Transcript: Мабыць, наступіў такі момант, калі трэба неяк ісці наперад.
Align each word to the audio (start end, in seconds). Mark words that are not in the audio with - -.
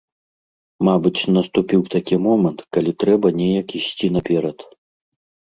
Мабыць, 0.87 1.19
наступіў 1.35 1.81
такі 1.95 2.15
момант, 2.29 2.59
калі 2.79 2.91
трэба 3.05 3.27
неяк 3.43 3.67
ісці 3.81 4.07
наперад. 4.17 4.59